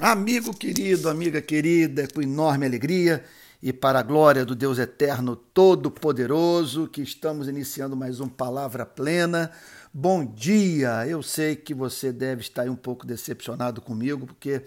Amigo 0.00 0.52
querido, 0.52 1.08
amiga 1.08 1.40
querida, 1.40 2.02
é 2.02 2.06
com 2.08 2.20
enorme 2.20 2.66
alegria 2.66 3.24
e 3.62 3.72
para 3.72 4.00
a 4.00 4.02
glória 4.02 4.44
do 4.44 4.52
Deus 4.52 4.76
Eterno 4.76 5.36
Todo-Poderoso 5.36 6.88
que 6.88 7.00
estamos 7.00 7.46
iniciando 7.46 7.94
mais 7.94 8.18
um 8.18 8.28
Palavra 8.28 8.84
Plena. 8.84 9.52
Bom 9.92 10.26
dia! 10.26 11.06
Eu 11.06 11.22
sei 11.22 11.54
que 11.54 11.72
você 11.72 12.12
deve 12.12 12.40
estar 12.40 12.68
um 12.68 12.74
pouco 12.74 13.06
decepcionado 13.06 13.80
comigo 13.80 14.26
porque 14.26 14.64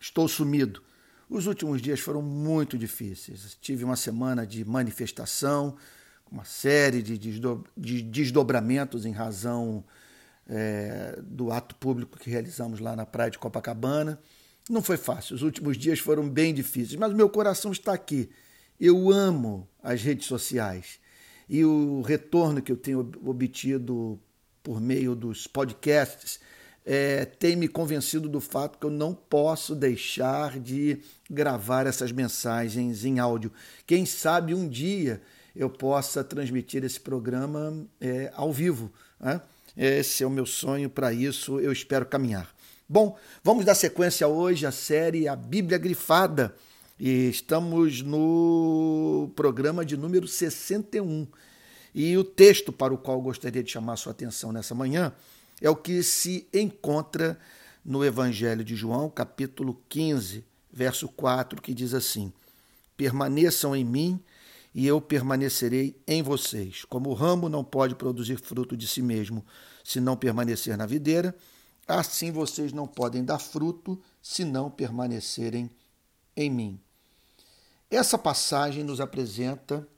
estou 0.00 0.26
sumido. 0.26 0.82
Os 1.30 1.46
últimos 1.46 1.80
dias 1.80 2.00
foram 2.00 2.20
muito 2.20 2.76
difíceis. 2.76 3.56
Tive 3.60 3.84
uma 3.84 3.94
semana 3.94 4.44
de 4.44 4.64
manifestação, 4.64 5.76
uma 6.28 6.44
série 6.44 7.00
de, 7.00 7.16
desdobramentos 8.02 9.06
em 9.06 9.12
razão 9.12 9.84
é, 10.48 11.16
do 11.22 11.52
ato 11.52 11.76
público 11.76 12.18
que 12.18 12.28
realizamos 12.28 12.80
lá 12.80 12.96
na 12.96 13.06
praia 13.06 13.30
de 13.30 13.38
Copacabana. 13.38 14.18
Não 14.68 14.82
foi 14.82 14.96
fácil, 14.96 15.34
os 15.34 15.42
últimos 15.42 15.76
dias 15.76 15.98
foram 15.98 16.28
bem 16.28 16.52
difíceis, 16.52 16.98
mas 16.98 17.12
o 17.12 17.16
meu 17.16 17.28
coração 17.28 17.72
está 17.72 17.92
aqui. 17.92 18.28
Eu 18.78 19.10
amo 19.10 19.68
as 19.82 20.02
redes 20.02 20.26
sociais 20.26 21.00
e 21.48 21.64
o 21.64 22.02
retorno 22.02 22.60
que 22.60 22.70
eu 22.70 22.76
tenho 22.76 23.10
obtido 23.24 24.20
por 24.62 24.80
meio 24.80 25.14
dos 25.14 25.46
podcasts 25.46 26.38
é, 26.84 27.24
tem 27.24 27.56
me 27.56 27.68
convencido 27.68 28.28
do 28.28 28.40
fato 28.40 28.78
que 28.78 28.86
eu 28.86 28.90
não 28.90 29.14
posso 29.14 29.74
deixar 29.74 30.58
de 30.58 31.00
gravar 31.30 31.86
essas 31.86 32.12
mensagens 32.12 33.04
em 33.04 33.18
áudio. 33.18 33.52
Quem 33.86 34.06
sabe 34.06 34.54
um 34.54 34.68
dia 34.68 35.20
eu 35.54 35.68
possa 35.68 36.22
transmitir 36.22 36.84
esse 36.84 37.00
programa 37.00 37.86
é, 38.00 38.30
ao 38.34 38.52
vivo. 38.52 38.92
Né? 39.18 39.40
Esse 39.76 40.22
é 40.22 40.26
o 40.26 40.30
meu 40.30 40.46
sonho, 40.46 40.88
para 40.88 41.12
isso 41.12 41.58
eu 41.60 41.72
espero 41.72 42.06
caminhar. 42.06 42.54
Bom, 42.90 43.18
vamos 43.44 43.66
dar 43.66 43.74
sequência 43.74 44.26
hoje 44.26 44.64
à 44.64 44.72
série 44.72 45.28
A 45.28 45.36
Bíblia 45.36 45.76
Grifada. 45.76 46.54
E 46.98 47.28
estamos 47.28 48.00
no 48.00 49.30
programa 49.36 49.84
de 49.84 49.94
número 49.94 50.26
61. 50.26 51.26
E 51.94 52.16
o 52.16 52.24
texto 52.24 52.72
para 52.72 52.94
o 52.94 52.96
qual 52.96 53.20
gostaria 53.20 53.62
de 53.62 53.70
chamar 53.70 53.96
sua 53.96 54.12
atenção 54.12 54.52
nessa 54.52 54.74
manhã 54.74 55.12
é 55.60 55.68
o 55.68 55.76
que 55.76 56.02
se 56.02 56.48
encontra 56.50 57.38
no 57.84 58.02
Evangelho 58.02 58.64
de 58.64 58.74
João, 58.74 59.10
capítulo 59.10 59.78
15, 59.90 60.42
verso 60.72 61.08
4, 61.08 61.60
que 61.60 61.74
diz 61.74 61.92
assim: 61.92 62.32
Permaneçam 62.96 63.76
em 63.76 63.84
mim 63.84 64.18
e 64.74 64.86
eu 64.86 64.98
permanecerei 64.98 65.94
em 66.06 66.22
vocês. 66.22 66.86
Como 66.86 67.10
o 67.10 67.14
ramo 67.14 67.50
não 67.50 67.62
pode 67.62 67.94
produzir 67.94 68.38
fruto 68.38 68.74
de 68.74 68.88
si 68.88 69.02
mesmo 69.02 69.44
se 69.84 70.00
não 70.00 70.16
permanecer 70.16 70.74
na 70.74 70.86
videira, 70.86 71.36
Assim 71.88 72.30
vocês 72.30 72.70
não 72.70 72.86
podem 72.86 73.24
dar 73.24 73.38
fruto 73.38 73.98
se 74.20 74.44
não 74.44 74.70
permanecerem 74.70 75.70
em 76.36 76.50
mim. 76.50 76.78
Essa 77.90 78.18
passagem 78.18 78.84
nos 78.84 79.00
apresenta 79.00 79.88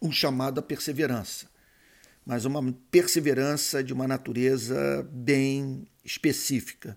um 0.00 0.10
chamado 0.10 0.58
à 0.58 0.62
perseverança, 0.62 1.48
mas 2.24 2.46
uma 2.46 2.74
perseverança 2.90 3.84
de 3.84 3.92
uma 3.92 4.08
natureza 4.08 5.06
bem 5.12 5.86
específica, 6.02 6.96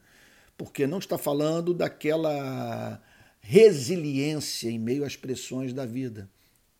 porque 0.58 0.88
não 0.88 1.00
está 1.00 1.18
falando 1.18 1.74
daquela 1.74 3.02
resiliência 3.42 4.70
em 4.70 4.80
meio 4.80 5.04
às 5.04 5.18
pressões 5.18 5.74
da 5.74 5.86
vida, 5.86 6.30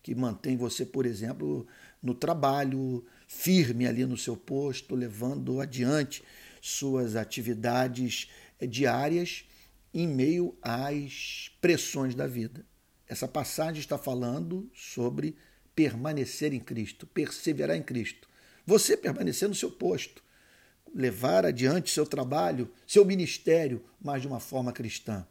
que 0.02 0.14
mantém 0.14 0.56
você, 0.56 0.86
por 0.86 1.04
exemplo, 1.04 1.66
no 2.02 2.14
trabalho, 2.14 3.04
firme 3.28 3.86
ali 3.86 4.06
no 4.06 4.16
seu 4.16 4.38
posto, 4.38 4.94
levando 4.94 5.60
adiante 5.60 6.24
suas 6.60 7.16
atividades 7.16 8.28
diárias 8.68 9.44
em 9.92 10.06
meio 10.06 10.56
às 10.62 11.50
pressões 11.60 12.14
da 12.14 12.26
vida. 12.26 12.64
Essa 13.08 13.26
passagem 13.26 13.80
está 13.80 13.98
falando 13.98 14.70
sobre 14.74 15.36
permanecer 15.74 16.52
em 16.52 16.60
Cristo, 16.60 17.06
perseverar 17.06 17.76
em 17.76 17.82
Cristo. 17.82 18.28
Você 18.66 18.96
permanecer 18.96 19.48
no 19.48 19.54
seu 19.54 19.70
posto, 19.70 20.22
levar 20.94 21.44
adiante 21.44 21.90
seu 21.90 22.06
trabalho, 22.06 22.70
seu 22.86 23.04
ministério, 23.04 23.84
mas 24.00 24.22
de 24.22 24.28
uma 24.28 24.40
forma 24.40 24.72
cristã, 24.72 25.26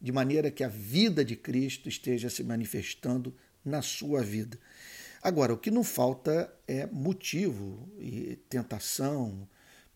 de 0.00 0.12
maneira 0.12 0.50
que 0.50 0.62
a 0.62 0.68
vida 0.68 1.24
de 1.24 1.34
Cristo 1.34 1.88
esteja 1.88 2.30
se 2.30 2.44
manifestando 2.44 3.34
na 3.64 3.82
sua 3.82 4.22
vida. 4.22 4.58
Agora, 5.22 5.52
o 5.52 5.58
que 5.58 5.70
não 5.70 5.82
falta 5.82 6.52
é 6.66 6.86
motivo 6.86 7.88
e 7.98 8.36
tentação, 8.48 9.48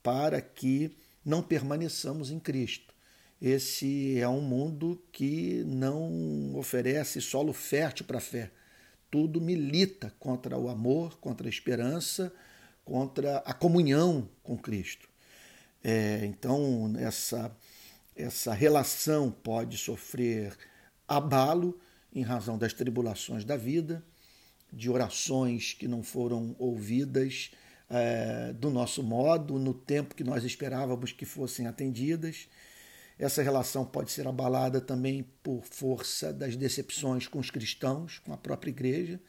para 0.03 0.41
que 0.41 0.97
não 1.25 1.43
permaneçamos 1.43 2.31
em 2.31 2.39
Cristo. 2.39 2.93
Esse 3.41 4.19
é 4.19 4.29
um 4.29 4.41
mundo 4.41 5.03
que 5.11 5.65
não 5.67 6.55
oferece 6.57 7.21
solo 7.21 7.53
fértil 7.53 8.07
para 8.07 8.19
a 8.19 8.21
fé. 8.21 8.51
Tudo 9.11 9.41
milita 9.41 10.15
contra 10.19 10.57
o 10.57 10.69
amor, 10.69 11.19
contra 11.19 11.49
a 11.49 11.51
esperança, 11.51 12.33
contra 12.85 13.39
a 13.39 13.53
comunhão 13.53 14.29
com 14.43 14.57
Cristo. 14.57 15.09
É, 15.83 16.25
então, 16.25 16.93
essa, 16.99 17.55
essa 18.15 18.55
relação 18.55 19.31
pode 19.31 19.77
sofrer 19.77 20.57
abalo 21.07 21.79
em 22.15 22.23
razão 22.23 22.57
das 22.57 22.73
tribulações 22.73 23.45
da 23.45 23.57
vida, 23.57 24.05
de 24.73 24.89
orações 24.89 25.75
que 25.75 25.89
não 25.89 26.03
foram 26.03 26.55
ouvidas 26.59 27.51
é, 27.93 28.55
do 28.55 28.71
nosso 28.71 29.03
modo, 29.03 29.59
no 29.59 29.75
tempo 29.75 30.15
que 30.15 30.25
nós 30.25 30.45
esperávamos 30.45 31.13
que 31.13 31.27
fossem 31.27 31.67
atendidas. 31.67 32.49
Essa 33.19 33.43
relação 33.43 33.85
pode 33.85 34.11
ser 34.11 34.27
abalada 34.27 34.81
também 34.81 35.27
por 35.43 35.63
força 35.63 36.33
das 36.33 36.57
decepções 36.57 37.29
com 37.29 37.39
os 37.39 37.51
cristãos, 37.51 38.19
com 38.21 38.33
a 38.33 38.37
própria 38.39 38.71
igreja, 38.71 39.21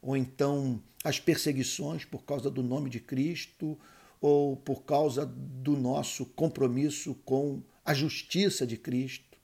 ou 0.00 0.16
então 0.16 0.82
as 1.04 1.20
perseguições 1.20 2.06
por 2.06 2.24
causa 2.24 2.50
do 2.50 2.62
nome 2.62 2.88
de 2.88 3.00
Cristo, 3.00 3.78
ou 4.18 4.56
por 4.56 4.82
causa 4.84 5.26
do 5.26 5.76
nosso 5.76 6.24
compromisso 6.24 7.14
com 7.24 7.62
a 7.84 7.92
justiça 7.92 8.66
de 8.66 8.78
Cristo. 8.78 9.38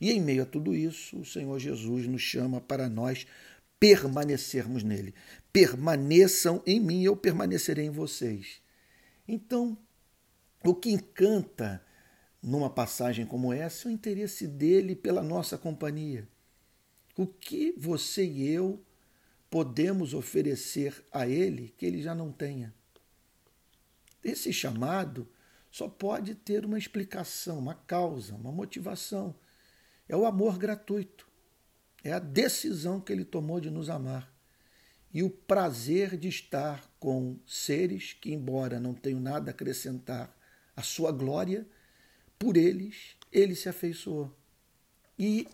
E 0.00 0.10
em 0.10 0.20
meio 0.20 0.42
a 0.42 0.46
tudo 0.46 0.74
isso, 0.74 1.18
o 1.18 1.24
Senhor 1.24 1.58
Jesus 1.60 2.06
nos 2.08 2.22
chama 2.22 2.60
para 2.60 2.88
nós 2.88 3.26
permanecermos 3.78 4.82
nele. 4.82 5.14
Permaneçam 5.52 6.62
em 6.66 6.80
mim, 6.80 7.02
eu 7.02 7.16
permanecerei 7.16 7.86
em 7.86 7.90
vocês. 7.90 8.62
Então, 9.26 9.78
o 10.64 10.74
que 10.74 10.90
encanta 10.90 11.84
numa 12.42 12.68
passagem 12.68 13.24
como 13.24 13.52
essa 13.52 13.88
é 13.88 13.90
o 13.90 13.94
interesse 13.94 14.46
dele 14.46 14.94
pela 14.94 15.22
nossa 15.22 15.56
companhia. 15.56 16.28
O 17.16 17.26
que 17.26 17.72
você 17.76 18.24
e 18.24 18.48
eu 18.48 18.84
podemos 19.48 20.14
oferecer 20.14 21.04
a 21.12 21.26
ele 21.26 21.72
que 21.76 21.86
ele 21.86 22.02
já 22.02 22.14
não 22.14 22.32
tenha? 22.32 22.74
Esse 24.22 24.52
chamado 24.52 25.28
só 25.70 25.88
pode 25.88 26.34
ter 26.34 26.64
uma 26.64 26.78
explicação, 26.78 27.58
uma 27.58 27.74
causa, 27.74 28.34
uma 28.34 28.52
motivação. 28.52 29.34
É 30.08 30.16
o 30.16 30.26
amor 30.26 30.58
gratuito. 30.58 31.26
É 32.04 32.12
a 32.12 32.18
decisão 32.18 33.00
que 33.00 33.10
ele 33.10 33.24
tomou 33.24 33.58
de 33.58 33.70
nos 33.70 33.88
amar 33.88 34.30
e 35.10 35.22
o 35.22 35.30
prazer 35.30 36.18
de 36.18 36.28
estar 36.28 36.84
com 37.00 37.38
seres 37.46 38.12
que, 38.12 38.30
embora 38.30 38.78
não 38.78 38.92
tenham 38.92 39.20
nada 39.20 39.50
a 39.50 39.52
acrescentar 39.52 40.36
à 40.76 40.82
sua 40.82 41.10
glória, 41.10 41.66
por 42.38 42.58
eles 42.58 43.16
ele 43.32 43.56
se 43.56 43.70
afeiçoou. 43.70 44.30
E 45.18 45.48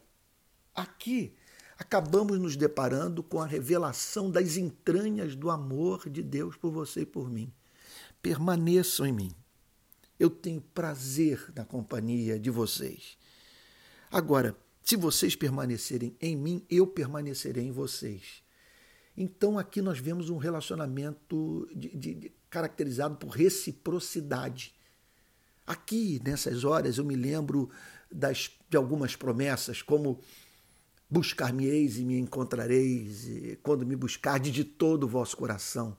aqui 0.75 1.37
acabamos 1.79 2.41
nos 2.41 2.57
deparando 2.57 3.23
com 3.23 3.41
a 3.41 3.47
revelação 3.47 4.29
das 4.29 4.57
entranhas 4.57 5.37
do 5.37 5.51
amor 5.51 6.11
de 6.11 6.23
Deus 6.23 6.57
por 6.57 6.73
você 6.73 7.03
e 7.03 7.07
por 7.07 7.31
mim. 7.31 7.53
Permaneçam 8.21 9.07
em 9.07 9.13
mim. 9.13 9.33
Eu 10.19 10.29
tenho 10.29 10.61
prazer 10.61 11.53
na 11.55 11.65
companhia 11.65 12.41
de 12.41 12.51
vocês. 12.51 13.17
Agora, 14.11 14.57
se 14.91 14.97
vocês 14.97 15.37
permanecerem 15.37 16.17
em 16.21 16.37
mim, 16.37 16.67
eu 16.69 16.85
permanecerei 16.85 17.63
em 17.63 17.71
vocês. 17.71 18.43
Então 19.17 19.57
aqui 19.57 19.81
nós 19.81 20.01
vemos 20.01 20.31
um 20.31 20.37
relacionamento 20.37 21.69
de, 21.73 21.91
de, 21.91 22.15
de, 22.15 22.33
caracterizado 22.51 23.15
por 23.15 23.29
reciprocidade. 23.29 24.75
Aqui, 25.65 26.21
nessas 26.25 26.65
horas, 26.65 26.99
eu 26.99 27.05
me 27.05 27.15
lembro 27.15 27.71
das, 28.11 28.51
de 28.69 28.77
algumas 28.77 29.15
promessas, 29.15 29.81
como 29.81 30.19
buscar-me-eis 31.09 31.97
e 31.97 32.05
me 32.05 32.19
encontrareis, 32.19 33.29
e 33.29 33.61
quando 33.63 33.87
me 33.87 33.95
buscardes 33.95 34.53
de 34.53 34.65
todo 34.65 35.05
o 35.05 35.09
vosso 35.09 35.37
coração. 35.37 35.97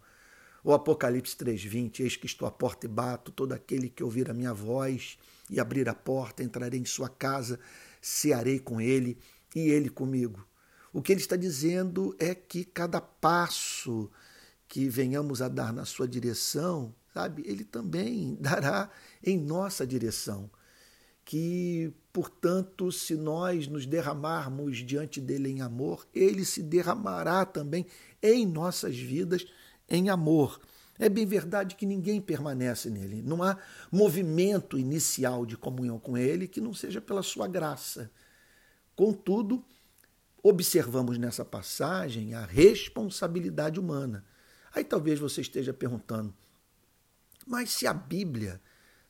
O 0.65 0.73
Apocalipse 0.73 1.37
3,20, 1.37 2.01
eis 2.01 2.17
que 2.17 2.25
estou 2.25 2.45
à 2.45 2.51
porta 2.51 2.87
e 2.87 2.89
bato, 2.89 3.31
todo 3.31 3.53
aquele 3.53 3.87
que 3.87 4.03
ouvir 4.03 4.29
a 4.29 4.33
minha 4.33 4.53
voz 4.53 5.17
e 5.49 5.61
abrir 5.61 5.87
a 5.87 5.95
porta, 5.95 6.43
entrarei 6.43 6.77
em 6.77 6.83
sua 6.85 7.07
casa 7.07 7.57
cearei 8.01 8.59
com 8.59 8.81
ele 8.81 9.17
e 9.55 9.69
ele 9.69 9.89
comigo. 9.89 10.45
O 10.91 11.01
que 11.01 11.11
ele 11.11 11.21
está 11.21 11.35
dizendo 11.35 12.15
é 12.19 12.35
que 12.35 12.65
cada 12.65 12.99
passo 12.99 14.11
que 14.67 14.89
venhamos 14.89 15.41
a 15.41 15.47
dar 15.47 15.71
na 15.71 15.85
sua 15.85 16.07
direção, 16.07 16.93
sabe, 17.13 17.43
ele 17.45 17.63
também 17.63 18.35
dará 18.41 18.89
em 19.23 19.37
nossa 19.37 19.85
direção. 19.85 20.49
que, 21.23 21.93
portanto, 22.11 22.91
se 22.91 23.15
nós 23.15 23.67
nos 23.67 23.85
derramarmos 23.85 24.79
diante 24.79 25.21
dele 25.21 25.49
em 25.49 25.61
amor, 25.61 26.05
ele 26.13 26.43
se 26.43 26.63
derramará 26.63 27.45
também 27.45 27.85
em 28.21 28.45
nossas 28.45 28.97
vidas 28.97 29.45
em 29.87 30.09
amor. 30.09 30.59
É 30.99 31.09
bem 31.09 31.25
verdade 31.25 31.75
que 31.75 31.85
ninguém 31.85 32.21
permanece 32.21 32.89
nele. 32.89 33.21
Não 33.21 33.41
há 33.41 33.57
movimento 33.91 34.77
inicial 34.77 35.45
de 35.45 35.57
comunhão 35.57 35.99
com 35.99 36.17
ele 36.17 36.47
que 36.47 36.61
não 36.61 36.73
seja 36.73 37.01
pela 37.01 37.23
sua 37.23 37.47
graça. 37.47 38.11
Contudo, 38.95 39.63
observamos 40.43 41.17
nessa 41.17 41.43
passagem 41.43 42.33
a 42.33 42.45
responsabilidade 42.45 43.79
humana. 43.79 44.25
Aí 44.73 44.83
talvez 44.83 45.19
você 45.19 45.41
esteja 45.41 45.73
perguntando, 45.73 46.33
mas 47.45 47.71
se 47.71 47.87
a 47.87 47.93
Bíblia 47.93 48.61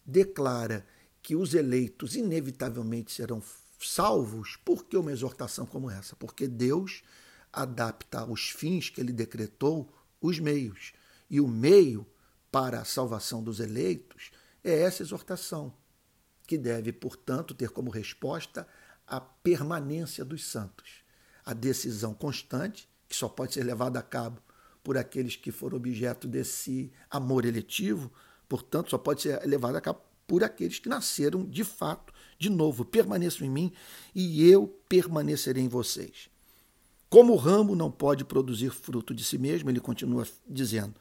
declara 0.05 0.85
que 1.21 1.35
os 1.35 1.53
eleitos 1.53 2.15
inevitavelmente 2.15 3.11
serão 3.11 3.43
salvos, 3.79 4.57
por 4.63 4.85
que 4.85 4.97
uma 4.97 5.11
exortação 5.11 5.65
como 5.65 5.89
essa? 5.89 6.15
Porque 6.15 6.47
Deus 6.47 7.03
adapta 7.51 8.21
aos 8.21 8.49
fins 8.49 8.89
que 8.89 9.01
ele 9.01 9.11
decretou 9.11 9.91
os 10.19 10.39
meios. 10.39 10.93
E 11.31 11.39
o 11.39 11.47
meio 11.47 12.05
para 12.51 12.81
a 12.81 12.85
salvação 12.85 13.41
dos 13.41 13.61
eleitos 13.61 14.31
é 14.61 14.81
essa 14.81 15.01
exortação, 15.01 15.73
que 16.45 16.57
deve, 16.57 16.91
portanto, 16.91 17.53
ter 17.53 17.69
como 17.69 17.89
resposta 17.89 18.67
a 19.07 19.21
permanência 19.21 20.25
dos 20.25 20.43
santos, 20.43 21.05
a 21.45 21.53
decisão 21.53 22.13
constante, 22.13 22.89
que 23.07 23.15
só 23.15 23.29
pode 23.29 23.53
ser 23.53 23.63
levada 23.63 23.97
a 23.97 24.03
cabo 24.03 24.41
por 24.83 24.97
aqueles 24.97 25.37
que 25.37 25.53
foram 25.53 25.77
objeto 25.77 26.27
desse 26.27 26.91
amor 27.09 27.45
eletivo, 27.45 28.11
portanto, 28.49 28.89
só 28.89 28.97
pode 28.97 29.21
ser 29.21 29.41
levada 29.45 29.77
a 29.77 29.81
cabo 29.81 30.01
por 30.27 30.43
aqueles 30.43 30.79
que 30.79 30.89
nasceram 30.89 31.45
de 31.45 31.63
fato 31.63 32.13
de 32.37 32.49
novo. 32.49 32.83
Permaneçam 32.83 33.47
em 33.47 33.49
mim 33.49 33.71
e 34.13 34.49
eu 34.49 34.67
permanecerei 34.89 35.63
em 35.63 35.69
vocês. 35.69 36.29
Como 37.09 37.33
o 37.33 37.37
ramo 37.37 37.73
não 37.73 37.89
pode 37.89 38.25
produzir 38.25 38.71
fruto 38.71 39.13
de 39.13 39.23
si 39.23 39.37
mesmo, 39.37 39.69
ele 39.69 39.79
continua 39.79 40.27
dizendo: 40.45 40.93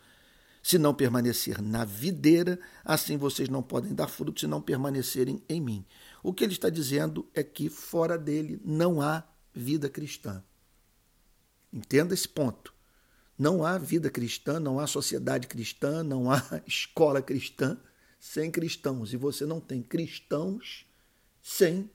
se 0.62 0.78
não 0.78 0.94
permanecer 0.94 1.60
na 1.62 1.84
videira, 1.84 2.58
assim 2.84 3.16
vocês 3.16 3.48
não 3.48 3.62
podem 3.62 3.94
dar 3.94 4.08
fruto 4.08 4.40
se 4.40 4.46
não 4.46 4.60
permanecerem 4.60 5.42
em 5.48 5.60
mim. 5.60 5.84
O 6.22 6.32
que 6.32 6.44
ele 6.44 6.52
está 6.52 6.68
dizendo 6.68 7.28
é 7.34 7.42
que 7.42 7.68
fora 7.68 8.18
dele 8.18 8.60
não 8.64 9.00
há 9.00 9.24
vida 9.54 9.88
cristã. 9.88 10.42
Entenda 11.72 12.14
esse 12.14 12.28
ponto. 12.28 12.74
Não 13.38 13.64
há 13.64 13.78
vida 13.78 14.10
cristã, 14.10 14.60
não 14.60 14.78
há 14.78 14.86
sociedade 14.86 15.46
cristã, 15.46 16.02
não 16.02 16.30
há 16.30 16.42
escola 16.66 17.22
cristã 17.22 17.78
sem 18.18 18.50
cristãos. 18.50 19.14
E 19.14 19.16
você 19.16 19.46
não 19.46 19.60
tem 19.60 19.82
cristãos 19.82 20.86
sem 21.42 21.90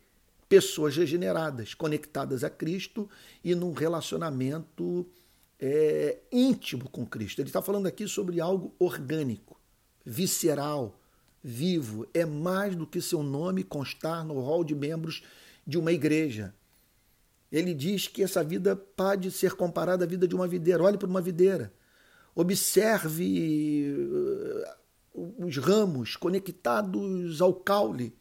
pessoas 0.49 0.95
regeneradas, 0.95 1.73
conectadas 1.73 2.43
a 2.43 2.49
Cristo 2.49 3.09
e 3.43 3.53
num 3.53 3.73
relacionamento 3.73 5.07
é, 5.59 6.19
íntimo 6.31 6.89
com 6.89 7.05
Cristo. 7.05 7.39
Ele 7.39 7.49
está 7.49 7.61
falando 7.61 7.87
aqui 7.87 8.07
sobre 8.07 8.39
algo 8.39 8.73
orgânico, 8.79 9.59
visceral, 10.05 10.99
vivo. 11.43 12.07
É 12.13 12.25
mais 12.25 12.75
do 12.75 12.87
que 12.87 13.01
seu 13.01 13.23
nome 13.23 13.63
constar 13.63 14.25
no 14.25 14.39
hall 14.39 14.63
de 14.63 14.75
membros 14.75 15.23
de 15.65 15.77
uma 15.77 15.91
igreja. 15.91 16.53
Ele 17.51 17.73
diz 17.73 18.07
que 18.07 18.23
essa 18.23 18.43
vida 18.43 18.75
pode 18.75 19.31
ser 19.31 19.53
comparada 19.53 20.03
à 20.03 20.07
vida 20.07 20.27
de 20.27 20.35
uma 20.35 20.47
videira. 20.47 20.83
Olhe 20.83 20.97
para 20.97 21.07
uma 21.07 21.21
videira. 21.21 21.71
Observe 22.33 23.95
uh, 25.13 25.45
os 25.45 25.55
ramos 25.57 26.15
conectados 26.17 27.41
ao 27.41 27.53
caule. 27.53 28.13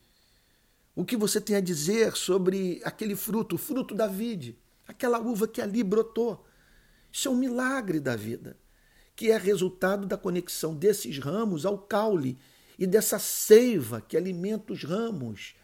O 0.95 1.03
que 1.03 1.17
você 1.17 1.41
tem 1.41 1.57
a 1.57 1.61
dizer 1.61 2.15
sobre 2.15 2.81
aquele 2.85 3.15
fruto, 3.15 3.55
o 3.55 3.57
fruto 3.57 3.93
da 3.93 4.07
vide, 4.07 4.57
aquela 4.87 5.19
uva 5.19 5.47
que 5.47 5.61
ali 5.61 5.83
brotou. 5.83 6.45
Isso 7.15 7.29
é 7.29 7.31
um 7.31 7.35
milagre 7.35 8.01
da 8.01 8.13
vida, 8.13 8.57
que 9.15 9.31
é 9.31 9.37
resultado 9.37 10.05
da 10.05 10.17
conexão 10.17 10.75
desses 10.75 11.17
ramos 11.17 11.65
ao 11.65 11.77
caule 11.77 12.37
e 12.77 12.85
dessa 12.85 13.17
seiva 13.17 14.01
que 14.01 14.17
alimenta 14.17 14.73
os 14.73 14.83
ramos 14.83 15.55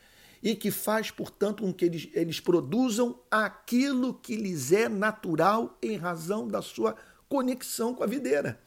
e 0.42 0.56
que 0.56 0.72
faz, 0.72 1.12
portanto, 1.12 1.64
com 1.64 1.74
que 1.74 1.84
eles, 1.84 2.08
eles 2.14 2.40
produzam 2.40 3.20
aquilo 3.30 4.14
que 4.14 4.38
lhes 4.38 4.72
é 4.72 4.88
natural 4.88 5.78
em 5.82 5.98
razão 5.98 6.48
da 6.48 6.62
sua 6.62 6.96
conexão 7.28 7.94
com 7.94 8.06
a 8.06 8.08
videira. 8.08 8.58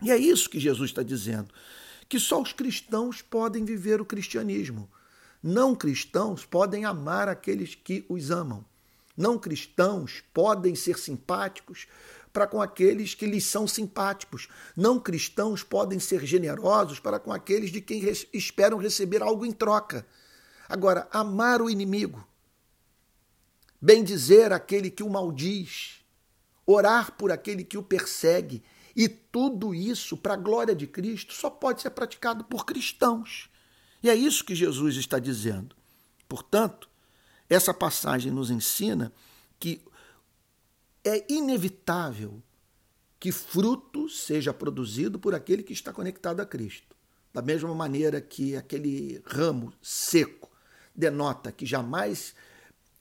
E 0.00 0.10
é 0.10 0.16
isso 0.16 0.48
que 0.48 0.58
Jesus 0.58 0.88
está 0.88 1.02
dizendo, 1.02 1.52
que 2.08 2.18
só 2.18 2.40
os 2.40 2.54
cristãos 2.54 3.20
podem 3.20 3.62
viver 3.62 4.00
o 4.00 4.06
cristianismo. 4.06 4.90
Não 5.42 5.74
cristãos 5.74 6.46
podem 6.46 6.86
amar 6.86 7.28
aqueles 7.28 7.74
que 7.74 8.06
os 8.08 8.30
amam 8.30 8.64
não 9.16 9.38
cristãos 9.38 10.22
podem 10.32 10.74
ser 10.74 10.98
simpáticos 10.98 11.86
para 12.32 12.48
com 12.48 12.60
aqueles 12.60 13.14
que 13.14 13.26
lhes 13.26 13.44
são 13.44 13.66
simpáticos. 13.66 14.48
Não 14.76 14.98
cristãos 14.98 15.62
podem 15.62 16.00
ser 16.00 16.26
generosos 16.26 16.98
para 16.98 17.20
com 17.20 17.32
aqueles 17.32 17.70
de 17.70 17.80
quem 17.80 18.02
esperam 18.32 18.78
receber 18.78 19.22
algo 19.22 19.46
em 19.46 19.52
troca. 19.52 20.04
Agora, 20.68 21.06
amar 21.12 21.62
o 21.62 21.70
inimigo, 21.70 22.26
bem 23.80 24.02
dizer 24.02 24.52
aquele 24.52 24.90
que 24.90 25.02
o 25.02 25.10
maldiz, 25.10 26.00
orar 26.66 27.12
por 27.12 27.30
aquele 27.30 27.62
que 27.62 27.78
o 27.78 27.82
persegue, 27.82 28.64
e 28.96 29.08
tudo 29.08 29.74
isso, 29.74 30.16
para 30.16 30.34
a 30.34 30.38
glória 30.38 30.74
de 30.74 30.86
Cristo, 30.86 31.34
só 31.34 31.50
pode 31.50 31.82
ser 31.82 31.90
praticado 31.90 32.44
por 32.44 32.64
cristãos. 32.64 33.50
E 34.02 34.10
é 34.10 34.14
isso 34.14 34.44
que 34.44 34.54
Jesus 34.54 34.96
está 34.96 35.18
dizendo. 35.18 35.76
Portanto, 36.28 36.88
essa 37.48 37.74
passagem 37.74 38.32
nos 38.32 38.50
ensina 38.50 39.12
que 39.58 39.82
é 41.04 41.24
inevitável 41.32 42.42
que 43.20 43.32
fruto 43.32 44.08
seja 44.08 44.52
produzido 44.52 45.18
por 45.18 45.34
aquele 45.34 45.62
que 45.62 45.72
está 45.72 45.92
conectado 45.92 46.40
a 46.40 46.46
Cristo. 46.46 46.94
Da 47.32 47.42
mesma 47.42 47.74
maneira 47.74 48.20
que 48.20 48.54
aquele 48.56 49.22
ramo 49.26 49.72
seco 49.82 50.50
denota 50.94 51.50
que 51.50 51.66
jamais 51.66 52.34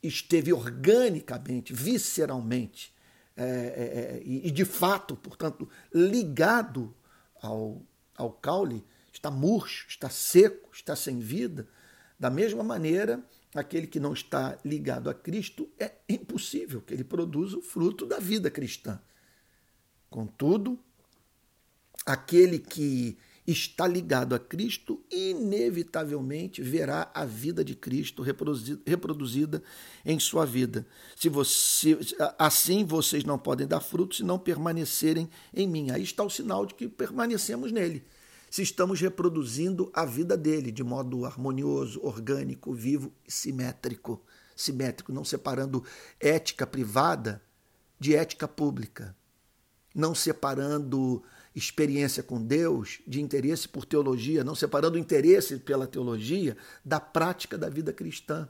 esteve 0.02 0.52
organicamente, 0.52 1.74
visceralmente 1.74 2.94
é, 3.36 3.44
é, 3.44 3.48
é 3.48 4.22
e, 4.24 4.52
de 4.52 4.66
fato, 4.66 5.16
portanto, 5.16 5.70
ligado 5.94 6.94
ao, 7.42 7.82
ao 8.16 8.32
caule, 8.32 8.86
está 9.12 9.30
murcho, 9.32 9.88
está 9.88 10.10
seco, 10.10 10.70
está 10.74 10.96
sem 10.96 11.20
vida. 11.20 11.68
Da 12.20 12.30
mesma 12.30 12.64
maneira, 12.64 13.24
aquele 13.54 13.88
que 13.88 14.00
não 14.00 14.14
está 14.14 14.58
ligado 14.64 15.10
a 15.10 15.14
Cristo, 15.14 15.70
é 15.80 15.92
impossível 16.10 16.82
que 16.82 16.94
ele 16.94 17.04
produza 17.04 17.58
o 17.58 17.62
fruto 17.62 18.06
da 18.06 18.20
vida 18.20 18.50
cristã. 18.50 19.00
Contudo, 20.10 20.80
aquele 22.06 22.60
que 22.60 23.18
está 23.46 23.86
ligado 23.88 24.34
a 24.34 24.40
Cristo, 24.40 25.04
inevitavelmente 25.12 26.62
verá 26.62 27.12
a 27.14 27.26
vida 27.26 27.64
de 27.64 27.76
Cristo 27.76 28.22
reproduzida, 28.22 28.82
reproduzida 28.86 29.64
em 30.06 30.18
sua 30.20 30.46
vida. 30.46 30.88
Se 31.16 31.28
você, 31.30 31.98
assim 32.40 32.86
vocês 32.86 33.24
não 33.24 33.38
podem 33.38 33.68
dar 33.68 33.82
fruto 33.82 34.16
se 34.16 34.24
não 34.24 34.40
permanecerem 34.40 35.30
em 35.54 35.68
mim. 35.68 35.92
Aí 35.92 36.04
está 36.04 36.24
o 36.24 36.30
sinal 36.30 36.66
de 36.66 36.74
que 36.74 36.88
permanecemos 36.88 37.72
nele 37.72 38.06
se 38.54 38.62
estamos 38.62 39.02
reproduzindo 39.02 39.90
a 39.96 40.06
vida 40.06 40.38
dele 40.38 40.72
de 40.72 40.84
modo 40.84 41.26
harmonioso, 41.26 42.00
orgânico, 42.06 42.72
vivo 42.72 43.12
e 43.28 43.32
simétrico. 43.32 44.24
Simétrico, 44.56 45.12
não 45.12 45.26
separando 45.26 45.84
ética 46.20 46.68
privada 46.68 47.42
de 48.00 48.16
ética 48.16 48.48
pública, 48.48 49.18
não 49.96 50.14
separando 50.14 51.24
experiência 51.56 52.22
com 52.22 52.40
Deus 52.40 53.02
de 53.08 53.20
interesse 53.20 53.68
por 53.68 53.86
teologia, 53.86 54.44
não 54.44 54.54
separando 54.54 54.98
o 54.98 55.00
interesse 55.00 55.58
pela 55.58 55.88
teologia 55.88 56.56
da 56.86 57.00
prática 57.00 57.58
da 57.58 57.70
vida 57.70 57.92
cristã, 57.92 58.48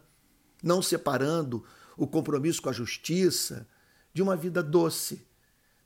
não 0.61 0.81
separando 0.81 1.63
o 1.95 2.05
compromisso 2.05 2.61
com 2.61 2.67
a 2.67 2.73
justiça 2.73 3.65
de 4.13 4.21
uma 4.21 4.35
vida 4.35 4.61
doce, 4.61 5.25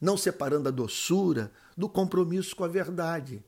não 0.01 0.17
separando 0.17 0.69
a 0.69 0.71
doçura 0.71 1.51
do 1.77 1.88
compromisso 1.88 2.55
com 2.55 2.63
a 2.63 2.67
verdade. 2.67 3.45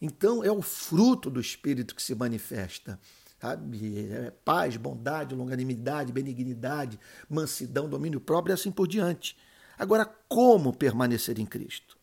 Então 0.00 0.44
é 0.44 0.50
o 0.50 0.62
fruto 0.62 1.28
do 1.28 1.40
Espírito 1.40 1.94
que 1.94 2.02
se 2.02 2.14
manifesta. 2.14 2.98
Sabe? 3.40 4.10
É 4.10 4.30
paz, 4.44 4.76
bondade, 4.76 5.34
longanimidade, 5.34 6.12
benignidade, 6.12 6.98
mansidão, 7.28 7.88
domínio 7.88 8.20
próprio 8.20 8.52
e 8.52 8.54
assim 8.54 8.70
por 8.70 8.88
diante. 8.88 9.36
Agora, 9.78 10.04
como 10.28 10.74
permanecer 10.74 11.38
em 11.38 11.46
Cristo? 11.46 11.96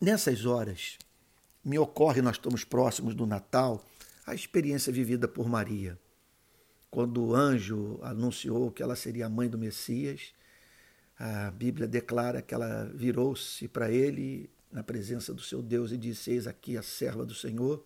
Nessas 0.00 0.46
horas, 0.46 0.96
me 1.64 1.76
ocorre, 1.76 2.22
nós 2.22 2.36
estamos 2.36 2.62
próximos 2.62 3.16
do 3.16 3.26
Natal, 3.26 3.84
a 4.24 4.32
experiência 4.32 4.92
vivida 4.92 5.26
por 5.26 5.48
Maria. 5.48 5.98
Quando 6.88 7.24
o 7.24 7.34
anjo 7.34 7.98
anunciou 8.02 8.70
que 8.70 8.82
ela 8.82 8.94
seria 8.94 9.26
a 9.26 9.28
mãe 9.28 9.48
do 9.48 9.58
Messias, 9.58 10.32
a 11.18 11.50
Bíblia 11.50 11.88
declara 11.88 12.40
que 12.40 12.54
ela 12.54 12.84
virou-se 12.94 13.66
para 13.66 13.90
ele 13.90 14.48
na 14.70 14.82
presença 14.82 15.32
do 15.32 15.42
seu 15.42 15.62
Deus 15.62 15.92
e 15.92 15.96
disse: 15.96 16.30
Eis 16.30 16.46
aqui 16.46 16.76
a 16.76 16.82
serva 16.82 17.24
do 17.24 17.34
Senhor, 17.34 17.84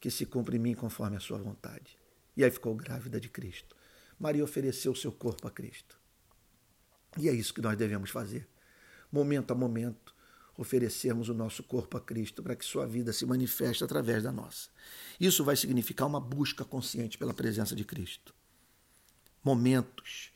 que 0.00 0.10
se 0.10 0.26
cumpra 0.26 0.56
em 0.56 0.58
mim 0.58 0.74
conforme 0.74 1.16
a 1.16 1.20
sua 1.20 1.38
vontade. 1.38 1.98
E 2.36 2.44
aí 2.44 2.50
ficou 2.50 2.74
grávida 2.74 3.20
de 3.20 3.28
Cristo. 3.28 3.76
Maria 4.18 4.44
ofereceu 4.44 4.92
o 4.92 4.96
seu 4.96 5.12
corpo 5.12 5.46
a 5.48 5.50
Cristo. 5.50 5.98
E 7.18 7.28
é 7.28 7.32
isso 7.32 7.52
que 7.52 7.60
nós 7.60 7.76
devemos 7.76 8.10
fazer. 8.10 8.48
Momento 9.10 9.50
a 9.50 9.54
momento, 9.54 10.14
oferecermos 10.56 11.28
o 11.28 11.34
nosso 11.34 11.62
corpo 11.62 11.96
a 11.96 12.00
Cristo 12.00 12.42
para 12.42 12.56
que 12.56 12.64
sua 12.64 12.86
vida 12.86 13.12
se 13.12 13.26
manifeste 13.26 13.84
através 13.84 14.22
da 14.22 14.32
nossa. 14.32 14.70
Isso 15.20 15.44
vai 15.44 15.56
significar 15.56 16.06
uma 16.06 16.20
busca 16.20 16.64
consciente 16.64 17.18
pela 17.18 17.34
presença 17.34 17.74
de 17.74 17.84
Cristo. 17.84 18.34
Momentos 19.44 20.32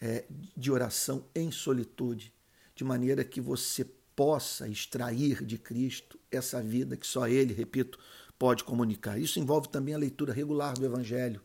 é, 0.00 0.24
de 0.56 0.70
oração 0.70 1.26
em 1.34 1.52
solitude, 1.52 2.32
de 2.74 2.84
maneira 2.84 3.24
que 3.24 3.40
você 3.40 3.84
possa 4.20 4.68
extrair 4.68 5.42
de 5.42 5.56
Cristo 5.56 6.20
essa 6.30 6.62
vida 6.62 6.94
que 6.94 7.06
só 7.06 7.26
Ele, 7.26 7.54
repito, 7.54 7.98
pode 8.38 8.64
comunicar. 8.64 9.18
Isso 9.18 9.40
envolve 9.40 9.70
também 9.70 9.94
a 9.94 9.98
leitura 9.98 10.30
regular 10.30 10.74
do 10.74 10.84
Evangelho, 10.84 11.40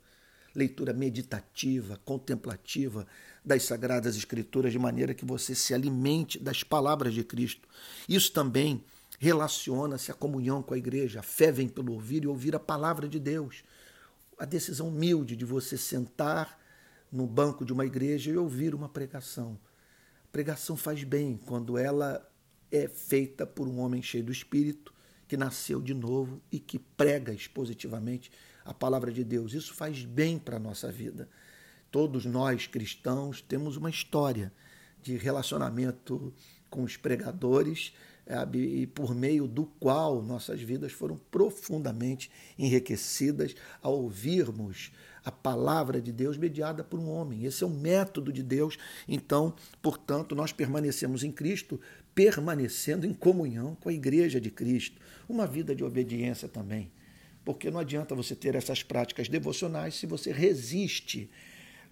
leitura 0.54 0.92
meditativa, 0.92 1.98
contemplativa 2.04 3.06
das 3.42 3.62
Sagradas 3.62 4.14
Escrituras, 4.14 4.72
de 4.72 4.78
maneira 4.78 5.14
que 5.14 5.24
você 5.24 5.54
se 5.54 5.72
alimente 5.72 6.38
das 6.38 6.62
palavras 6.62 7.14
de 7.14 7.24
Cristo. 7.24 7.66
Isso 8.06 8.30
também 8.30 8.84
relaciona-se 9.18 10.10
à 10.10 10.14
comunhão 10.14 10.62
com 10.62 10.74
a 10.74 10.78
igreja. 10.78 11.20
A 11.20 11.22
fé 11.22 11.50
vem 11.50 11.70
pelo 11.70 11.94
ouvir 11.94 12.24
e 12.24 12.26
ouvir 12.26 12.54
a 12.54 12.60
palavra 12.60 13.08
de 13.08 13.18
Deus. 13.18 13.64
A 14.38 14.44
decisão 14.44 14.88
humilde 14.88 15.34
de 15.34 15.46
você 15.46 15.78
sentar 15.78 16.60
no 17.10 17.26
banco 17.26 17.64
de 17.64 17.72
uma 17.72 17.86
igreja 17.86 18.30
e 18.30 18.36
ouvir 18.36 18.74
uma 18.74 18.86
pregação. 18.90 19.58
A 20.26 20.28
pregação 20.30 20.76
faz 20.76 21.04
bem 21.04 21.40
quando 21.46 21.78
ela 21.78 22.22
é 22.70 22.88
feita 22.88 23.46
por 23.46 23.68
um 23.68 23.78
homem 23.78 24.02
cheio 24.02 24.24
do 24.24 24.32
Espírito, 24.32 24.92
que 25.28 25.36
nasceu 25.36 25.80
de 25.80 25.94
novo 25.94 26.40
e 26.50 26.58
que 26.58 26.78
prega 26.78 27.32
expositivamente 27.32 28.30
a 28.64 28.72
palavra 28.72 29.12
de 29.12 29.24
Deus. 29.24 29.54
Isso 29.54 29.74
faz 29.74 30.04
bem 30.04 30.38
para 30.38 30.56
a 30.56 30.60
nossa 30.60 30.90
vida. 30.90 31.28
Todos 31.90 32.24
nós 32.24 32.66
cristãos 32.66 33.40
temos 33.40 33.76
uma 33.76 33.90
história 33.90 34.52
de 35.02 35.16
relacionamento 35.16 36.32
com 36.68 36.82
os 36.82 36.96
pregadores 36.96 37.92
e 38.52 38.86
por 38.88 39.14
meio 39.14 39.46
do 39.46 39.66
qual 39.78 40.20
nossas 40.20 40.60
vidas 40.60 40.90
foram 40.90 41.16
profundamente 41.30 42.30
enriquecidas 42.58 43.54
ao 43.80 43.94
ouvirmos 43.94 44.90
a 45.24 45.30
palavra 45.30 46.00
de 46.00 46.12
Deus 46.12 46.36
mediada 46.36 46.82
por 46.82 46.98
um 46.98 47.08
homem. 47.08 47.44
Esse 47.44 47.62
é 47.62 47.66
o 47.66 47.70
método 47.70 48.32
de 48.32 48.42
Deus. 48.42 48.76
Então, 49.06 49.54
portanto, 49.80 50.34
nós 50.34 50.52
permanecemos 50.52 51.22
em 51.22 51.30
Cristo, 51.30 51.80
permanecendo 52.16 53.06
em 53.06 53.12
comunhão 53.12 53.74
com 53.74 53.90
a 53.90 53.92
igreja 53.92 54.40
de 54.40 54.50
Cristo. 54.50 54.98
Uma 55.28 55.46
vida 55.46 55.76
de 55.76 55.84
obediência 55.84 56.48
também. 56.48 56.90
Porque 57.44 57.70
não 57.70 57.78
adianta 57.78 58.14
você 58.14 58.34
ter 58.34 58.54
essas 58.54 58.82
práticas 58.82 59.28
devocionais 59.28 59.96
se 59.96 60.06
você 60.06 60.32
resiste 60.32 61.30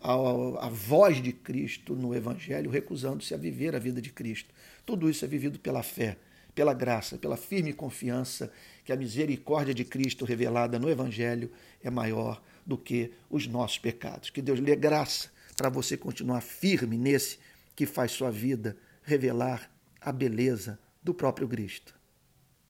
à 0.00 0.68
voz 0.70 1.22
de 1.22 1.30
Cristo 1.30 1.94
no 1.94 2.14
Evangelho, 2.14 2.70
recusando-se 2.70 3.34
a 3.34 3.36
viver 3.36 3.76
a 3.76 3.78
vida 3.78 4.00
de 4.00 4.10
Cristo. 4.10 4.48
Tudo 4.86 5.10
isso 5.10 5.26
é 5.26 5.28
vivido 5.28 5.58
pela 5.58 5.82
fé, 5.82 6.16
pela 6.54 6.72
graça, 6.72 7.18
pela 7.18 7.36
firme 7.36 7.74
confiança 7.74 8.50
que 8.82 8.94
a 8.94 8.96
misericórdia 8.96 9.74
de 9.74 9.84
Cristo 9.84 10.24
revelada 10.24 10.78
no 10.78 10.88
Evangelho 10.88 11.50
é 11.82 11.90
maior 11.90 12.42
do 12.64 12.78
que 12.78 13.12
os 13.28 13.46
nossos 13.46 13.78
pecados. 13.78 14.30
Que 14.30 14.40
Deus 14.40 14.58
lhe 14.58 14.64
dê 14.64 14.76
graça 14.76 15.28
para 15.54 15.68
você 15.68 15.98
continuar 15.98 16.40
firme 16.40 16.96
nesse 16.96 17.38
que 17.76 17.84
faz 17.84 18.12
sua 18.12 18.30
vida 18.30 18.74
revelar 19.02 19.73
a 20.04 20.12
beleza 20.12 20.78
do 21.02 21.14
próprio 21.14 21.48
Cristo. 21.48 21.94